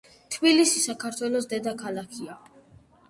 [0.35, 2.39] თბილისი საქართველოს დედაქალაქია.